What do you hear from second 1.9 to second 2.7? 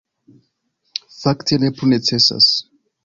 necesas.